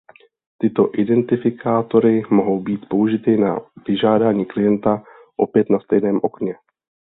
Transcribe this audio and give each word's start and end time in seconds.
Tyto 0.57 0.89
identifikátory 0.93 2.23
mohou 2.31 2.59
být 2.59 2.89
použity 2.89 3.37
na 3.37 3.59
vyžádání 3.87 4.45
klienta 4.45 5.03
opět 5.37 5.69
na 5.69 5.79
stejném 5.79 6.19
okně. 6.23 6.55